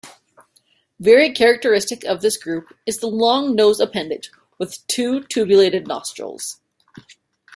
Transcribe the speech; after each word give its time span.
Very 0.99 1.29
characteristic 1.31 2.03
of 2.05 2.21
this 2.23 2.35
group 2.35 2.75
is 2.87 2.97
the 2.97 3.05
long 3.05 3.53
nose 3.53 3.79
appendage 3.79 4.31
with 4.57 4.79
two 4.87 5.21
tubulated 5.25 5.85
nostrils. 5.87 6.59